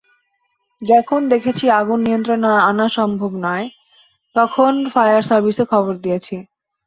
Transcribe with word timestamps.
যখন 0.81 1.19
দেখেছি 1.33 1.65
আগুন 1.79 1.99
নিয়ন্ত্রণে 2.05 2.51
আনা 2.69 2.87
সম্ভব 2.97 3.31
না, 3.45 3.53
তখন 4.35 4.73
ফায়ার 4.93 5.23
সার্ভিসে 5.29 5.63
খবর 5.71 5.93
দিয়েছি। 6.03 6.35